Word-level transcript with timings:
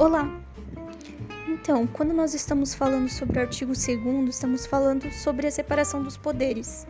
Olá! 0.00 0.26
Então, 1.46 1.86
quando 1.86 2.14
nós 2.14 2.32
estamos 2.32 2.74
falando 2.74 3.06
sobre 3.10 3.38
o 3.38 3.42
artigo 3.42 3.74
2, 3.74 4.30
estamos 4.30 4.64
falando 4.64 5.12
sobre 5.12 5.46
a 5.46 5.50
separação 5.50 6.02
dos 6.02 6.16
poderes. 6.16 6.86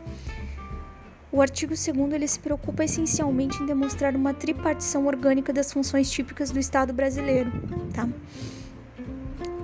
O 1.32 1.42
artigo 1.42 1.74
2 1.74 1.88
ele 2.12 2.28
se 2.28 2.38
preocupa 2.38 2.84
essencialmente 2.84 3.60
em 3.60 3.66
demonstrar 3.66 4.14
uma 4.14 4.32
tripartição 4.32 5.08
orgânica 5.08 5.52
das 5.52 5.72
funções 5.72 6.08
típicas 6.08 6.52
do 6.52 6.60
Estado 6.60 6.92
brasileiro, 6.92 7.50
tá? 7.92 8.08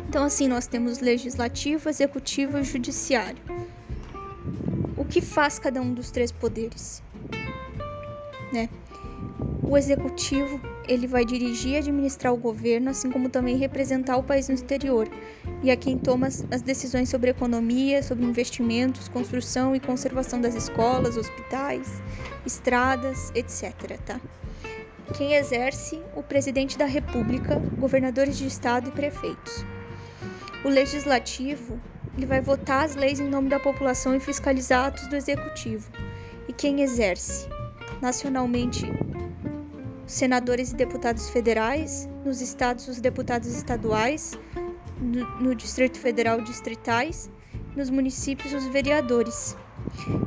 Então, 0.09 0.25
assim, 0.25 0.49
nós 0.49 0.67
temos 0.67 0.99
legislativo, 0.99 1.89
executivo 1.89 2.59
e 2.59 2.65
judiciário. 2.65 3.39
O 4.97 5.05
que 5.05 5.21
faz 5.21 5.61
cada 5.61 5.81
um 5.81 5.95
dos 5.95 6.11
três 6.11 6.33
poderes? 6.33 7.01
Né? 8.53 8.69
O 9.63 9.79
executivo 9.79 10.61
ele 10.89 11.07
vai 11.07 11.25
dirigir 11.25 11.73
e 11.73 11.77
administrar 11.77 12.33
o 12.33 12.37
governo, 12.37 12.91
assim 12.91 13.11
como 13.11 13.29
também 13.29 13.57
representar 13.57 14.17
o 14.17 14.23
país 14.23 14.49
no 14.49 14.55
exterior, 14.55 15.09
e 15.63 15.71
é 15.71 15.77
quem 15.77 15.99
toma 15.99 16.27
as 16.27 16.63
decisões 16.63 17.09
sobre 17.09 17.31
economia, 17.31 18.03
sobre 18.03 18.25
investimentos, 18.25 19.09
construção 19.09 19.75
e 19.75 19.81
conservação 19.81 20.41
das 20.41 20.55
escolas, 20.55 21.17
hospitais, 21.17 22.03
estradas, 22.45 23.33
etc. 23.35 23.99
Tá? 24.05 24.21
Quem 25.17 25.35
exerce 25.35 26.01
o 26.15 26.23
presidente 26.23 26.77
da 26.77 26.87
República, 26.87 27.61
governadores 27.79 28.37
de 28.37 28.47
estado 28.47 28.89
e 28.89 28.93
prefeitos. 28.93 29.65
O 30.65 30.69
legislativo 30.69 31.81
ele 32.17 32.27
vai 32.27 32.41
votar 32.41 32.85
as 32.85 32.97
leis 32.97 33.21
em 33.21 33.29
nome 33.29 33.49
da 33.49 33.61
população 33.61 34.15
e 34.15 34.21
fiscalizar 34.21 34.87
atos 34.87 35.07
do 35.07 35.17
executivo. 35.17 35.91
E 36.49 36.53
quem 36.53 36.81
exerce 36.81 37.47
nacionalmente 38.01 38.87
senadores 40.07 40.71
e 40.71 40.77
deputados 40.77 41.29
federais, 41.31 42.09
nos 42.25 42.41
estados 42.41 42.87
os 42.89 43.01
deputados 43.01 43.49
estaduais, 43.49 44.39
no, 45.01 45.27
no 45.41 45.55
Distrito 45.55 45.99
Federal 45.99 46.41
distritais, 46.41 47.31
nos 47.75 47.91
municípios 47.91 48.55
os 48.55 48.67
vereadores. 48.67 49.57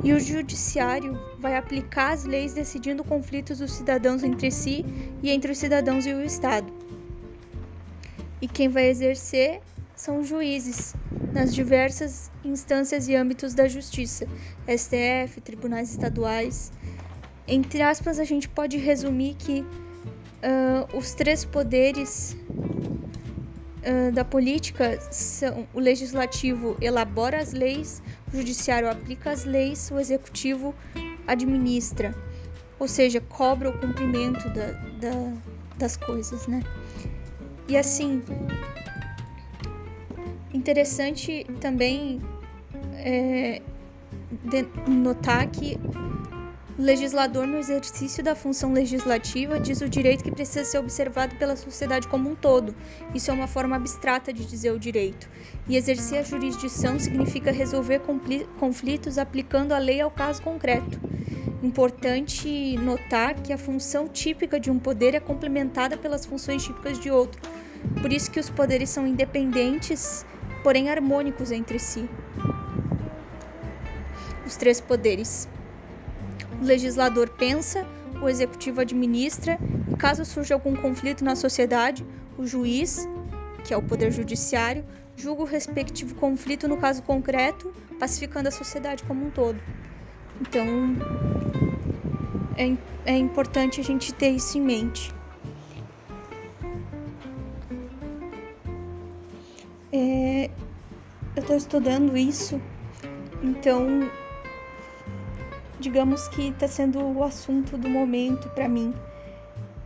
E 0.03 0.13
o 0.13 0.19
judiciário 0.19 1.19
vai 1.39 1.55
aplicar 1.55 2.11
as 2.11 2.25
leis 2.25 2.53
decidindo 2.53 3.03
conflitos 3.03 3.59
dos 3.59 3.71
cidadãos 3.71 4.23
entre 4.23 4.51
si 4.51 4.85
e 5.23 5.29
entre 5.29 5.51
os 5.51 5.57
cidadãos 5.57 6.05
e 6.05 6.13
o 6.13 6.23
Estado. 6.23 6.71
E 8.41 8.47
quem 8.47 8.69
vai 8.69 8.87
exercer 8.89 9.61
são 9.95 10.23
juízes, 10.23 10.95
nas 11.33 11.53
diversas 11.53 12.31
instâncias 12.43 13.07
e 13.07 13.15
âmbitos 13.15 13.53
da 13.53 13.67
justiça, 13.67 14.25
STF, 14.65 15.41
tribunais 15.41 15.91
estaduais, 15.91 16.71
entre 17.49 17.81
aspas, 17.81 18.19
a 18.19 18.23
gente 18.23 18.47
pode 18.47 18.77
resumir 18.77 19.35
que 19.35 19.61
uh, 19.61 20.97
os 20.97 21.13
três 21.13 21.43
poderes 21.43 22.37
uh, 23.83 24.11
da 24.11 24.23
política 24.23 24.99
são 25.11 25.67
o 25.73 25.79
legislativo 25.79 26.77
elabora 26.79 27.41
as 27.41 27.51
leis, 27.51 28.01
o 28.31 28.37
judiciário 28.37 28.89
aplica 28.89 29.31
as 29.31 29.45
leis, 29.45 29.89
o 29.91 29.99
executivo 29.99 30.75
administra, 31.27 32.13
ou 32.79 32.87
seja, 32.87 33.19
cobra 33.19 33.69
o 33.69 33.77
cumprimento 33.79 34.47
da, 34.49 34.71
da, 34.99 35.33
das 35.77 35.97
coisas, 35.97 36.47
né? 36.47 36.61
E 37.67 37.77
assim, 37.77 38.23
interessante 40.53 41.45
também 41.59 42.19
é, 42.95 43.61
notar 44.87 45.47
que 45.47 45.77
o 46.79 46.81
legislador, 46.81 47.45
no 47.45 47.57
exercício 47.57 48.23
da 48.23 48.33
função 48.33 48.71
legislativa, 48.71 49.59
diz 49.59 49.81
o 49.81 49.89
direito 49.89 50.23
que 50.23 50.31
precisa 50.31 50.63
ser 50.63 50.77
observado 50.77 51.35
pela 51.35 51.57
sociedade 51.57 52.07
como 52.07 52.29
um 52.29 52.35
todo. 52.35 52.73
Isso 53.13 53.29
é 53.29 53.33
uma 53.33 53.47
forma 53.47 53.75
abstrata 53.75 54.31
de 54.31 54.45
dizer 54.45 54.71
o 54.71 54.79
direito. 54.79 55.29
E 55.67 55.75
exercer 55.75 56.19
a 56.19 56.23
jurisdição 56.23 56.97
significa 56.97 57.51
resolver 57.51 58.01
conflitos 58.57 59.17
aplicando 59.17 59.73
a 59.73 59.77
lei 59.77 59.99
ao 59.99 60.09
caso 60.09 60.41
concreto. 60.41 60.97
Importante 61.61 62.77
notar 62.77 63.35
que 63.35 63.51
a 63.51 63.57
função 63.57 64.07
típica 64.07 64.57
de 64.57 64.71
um 64.71 64.79
poder 64.79 65.13
é 65.13 65.19
complementada 65.19 65.97
pelas 65.97 66.25
funções 66.25 66.63
típicas 66.63 66.97
de 66.97 67.11
outro. 67.11 67.41
Por 68.01 68.13
isso 68.13 68.31
que 68.31 68.39
os 68.39 68.49
poderes 68.49 68.89
são 68.89 69.05
independentes, 69.05 70.25
porém 70.63 70.89
harmônicos 70.89 71.51
entre 71.51 71.77
si. 71.77 72.09
Os 74.45 74.55
três 74.55 74.79
poderes. 74.79 75.49
O 76.61 76.63
legislador 76.63 77.29
pensa, 77.29 77.85
o 78.21 78.27
executivo 78.27 78.81
administra 78.81 79.59
e, 79.89 79.95
caso 79.95 80.25
surja 80.25 80.53
algum 80.53 80.75
conflito 80.75 81.23
na 81.23 81.35
sociedade, 81.35 82.05
o 82.37 82.45
juiz, 82.45 83.07
que 83.63 83.73
é 83.73 83.77
o 83.77 83.81
poder 83.81 84.11
judiciário, 84.11 84.83
julga 85.15 85.41
o 85.41 85.45
respectivo 85.45 86.15
conflito 86.15 86.67
no 86.67 86.77
caso 86.77 87.01
concreto, 87.03 87.73
pacificando 87.99 88.49
a 88.49 88.51
sociedade 88.51 89.03
como 89.03 89.25
um 89.25 89.29
todo. 89.29 89.61
Então, 90.41 90.65
é, 92.57 93.11
é 93.11 93.17
importante 93.17 93.79
a 93.79 93.83
gente 93.83 94.13
ter 94.13 94.29
isso 94.29 94.57
em 94.57 94.61
mente. 94.61 95.13
É, 99.91 100.49
eu 101.35 101.41
estou 101.41 101.55
estudando 101.55 102.15
isso, 102.15 102.61
então 103.41 104.09
digamos 105.79 106.27
que 106.27 106.49
está 106.49 106.67
sendo 106.67 106.99
o 106.99 107.23
assunto 107.23 107.77
do 107.77 107.89
momento 107.89 108.49
para 108.49 108.67
mim. 108.67 108.93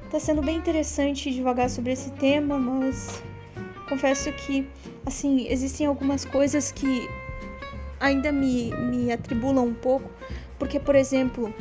Está 0.06 0.20
sendo 0.20 0.42
bem 0.42 0.58
interessante 0.58 1.32
devagar 1.32 1.70
sobre 1.70 1.94
esse 1.94 2.12
tema, 2.12 2.58
mas 2.60 3.24
confesso 3.88 4.32
que, 4.34 4.68
assim, 5.06 5.48
existem 5.48 5.88
algumas 5.88 6.26
coisas 6.26 6.72
que 6.72 7.08
ainda 8.00 8.32
me, 8.32 8.72
me 8.76 9.12
atribulam 9.12 9.68
um 9.68 9.74
pouco, 9.74 10.10
porque, 10.60 10.80
por 10.80 10.96
exemplo, 10.96 11.54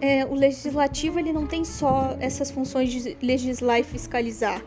é, 0.00 0.24
o 0.24 0.34
legislativo 0.34 1.18
ele 1.18 1.32
não 1.32 1.46
tem 1.46 1.64
só 1.64 2.16
essas 2.20 2.50
funções 2.50 2.90
de 2.90 3.16
legislar 3.22 3.78
e 3.78 3.84
fiscalizar. 3.84 4.62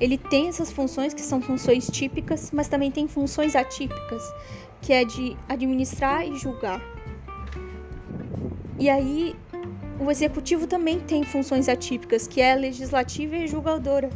Ele 0.00 0.18
tem 0.18 0.48
essas 0.48 0.72
funções 0.72 1.14
que 1.14 1.22
são 1.22 1.40
funções 1.40 1.86
típicas, 1.86 2.50
mas 2.52 2.66
também 2.66 2.90
tem 2.90 3.06
funções 3.06 3.54
atípicas, 3.54 4.22
que 4.80 4.92
é 4.92 5.04
de 5.04 5.36
administrar 5.48 6.26
e 6.26 6.36
julgar. 6.36 6.82
E 8.78 8.88
aí, 8.88 9.36
o 10.00 10.10
executivo 10.10 10.66
também 10.66 10.98
tem 11.00 11.22
funções 11.24 11.68
atípicas, 11.68 12.26
que 12.26 12.40
é 12.40 12.52
a 12.52 12.56
legislativa 12.56 13.36
e 13.36 13.44
a 13.44 13.46
julgadora. 13.46 14.10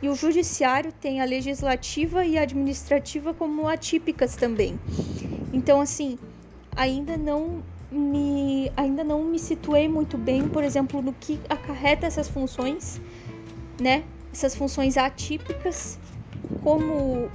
E 0.00 0.08
o 0.08 0.14
judiciário 0.14 0.92
tem 0.92 1.20
a 1.20 1.24
legislativa 1.24 2.24
e 2.24 2.38
a 2.38 2.42
administrativa 2.42 3.34
como 3.34 3.66
atípicas 3.66 4.36
também. 4.36 4.78
Então, 5.52 5.80
assim, 5.80 6.18
ainda 6.76 7.16
não 7.16 7.62
me 7.90 8.70
ainda 8.76 9.04
não 9.04 9.24
me 9.24 9.38
situei 9.38 9.88
muito 9.88 10.18
bem, 10.18 10.48
por 10.48 10.64
exemplo, 10.64 11.00
no 11.00 11.12
que 11.12 11.40
acarreta 11.48 12.06
essas 12.06 12.28
funções, 12.28 13.00
né? 13.80 14.04
Essas 14.32 14.54
funções 14.54 14.96
atípicas, 14.96 15.98
como 16.62 17.30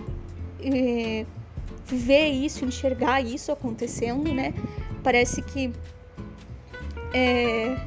é, 0.62 1.26
ver 1.86 2.28
isso, 2.30 2.64
enxergar 2.64 3.22
isso 3.22 3.52
acontecendo, 3.52 4.34
né? 4.34 4.54
Parece 5.04 5.42
que 5.42 5.72
é, 7.14 7.78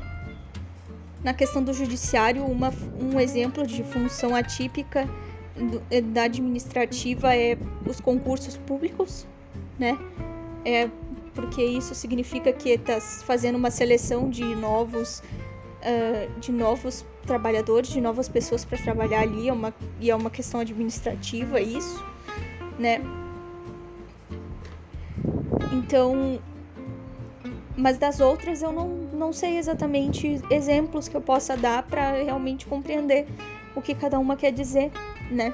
na 1.22 1.32
questão 1.32 1.62
do 1.62 1.72
judiciário, 1.72 2.44
uma, 2.44 2.72
um 3.00 3.18
exemplo 3.18 3.66
de 3.66 3.82
função 3.82 4.34
atípica 4.34 5.08
é, 5.90 6.00
da 6.00 6.24
administrativa 6.24 7.34
é 7.34 7.56
os 7.86 8.00
concursos 8.00 8.56
públicos, 8.56 9.26
né? 9.78 9.98
É, 10.64 10.88
porque 11.34 11.62
isso 11.62 11.94
significa 11.94 12.52
que 12.52 12.70
está 12.70 13.00
fazendo 13.00 13.56
uma 13.56 13.70
seleção 13.70 14.30
de 14.30 14.44
novos, 14.54 15.20
uh, 15.20 16.40
de 16.40 16.52
novos 16.52 17.04
trabalhadores, 17.26 17.88
de 17.88 18.00
novas 18.00 18.28
pessoas 18.28 18.64
para 18.64 18.78
trabalhar 18.78 19.20
ali, 19.20 19.48
é 19.48 19.52
uma, 19.52 19.74
e 20.00 20.10
é 20.10 20.14
uma 20.14 20.30
questão 20.30 20.60
administrativa 20.60 21.60
isso, 21.60 22.04
né? 22.78 23.00
Então, 25.72 26.38
mas 27.76 27.98
das 27.98 28.20
outras 28.20 28.62
eu 28.62 28.72
não, 28.72 28.88
não 28.88 29.32
sei 29.32 29.58
exatamente 29.58 30.40
exemplos 30.50 31.08
que 31.08 31.16
eu 31.16 31.20
possa 31.20 31.56
dar 31.56 31.82
para 31.82 32.22
realmente 32.22 32.66
compreender 32.66 33.26
o 33.74 33.82
que 33.82 33.94
cada 33.94 34.18
uma 34.18 34.36
quer 34.36 34.52
dizer, 34.52 34.92
né? 35.30 35.52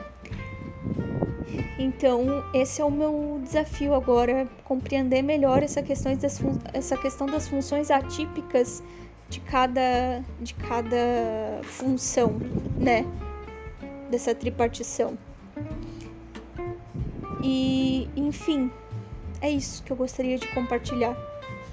Então, 1.79 2.45
esse 2.53 2.83
é 2.83 2.85
o 2.85 2.91
meu 2.91 3.41
desafio 3.43 3.95
agora, 3.95 4.47
compreender 4.65 5.23
melhor 5.23 5.63
essa 5.63 5.83
questão 5.83 6.15
das, 6.15 6.39
essa 6.75 6.97
questão 6.97 7.27
das 7.27 7.49
funções 7.49 7.91
atípicas 7.91 8.83
de 9.31 9.41
cada, 9.41 10.23
de 10.41 10.53
cada 10.55 10.97
função, 11.63 12.39
né? 12.79 13.07
Dessa 14.11 14.35
tripartição. 14.35 15.17
E, 17.43 18.11
enfim, 18.15 18.71
é 19.41 19.49
isso 19.49 19.83
que 19.83 19.91
eu 19.91 19.97
gostaria 19.97 20.37
de 20.37 20.47
compartilhar 20.49 21.30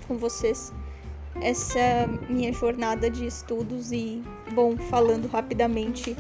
com 0.08 0.18
vocês 0.18 0.74
essa 1.42 2.08
minha 2.30 2.52
jornada 2.52 3.10
de 3.10 3.26
estudos 3.26 3.92
e, 3.92 4.24
bom, 4.54 4.76
falando 4.78 5.28
rapidamente 5.28 6.16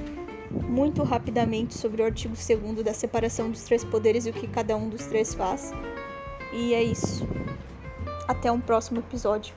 muito 0.51 1.03
rapidamente 1.03 1.73
sobre 1.73 2.01
o 2.01 2.05
artigo 2.05 2.33
2 2.35 2.83
da 2.83 2.93
separação 2.93 3.51
dos 3.51 3.63
três 3.63 3.83
poderes 3.83 4.25
e 4.25 4.29
o 4.29 4.33
que 4.33 4.47
cada 4.47 4.75
um 4.75 4.89
dos 4.89 5.05
três 5.05 5.33
faz. 5.33 5.71
E 6.53 6.73
é 6.73 6.83
isso. 6.83 7.27
Até 8.27 8.51
um 8.51 8.59
próximo 8.59 8.99
episódio. 8.99 9.53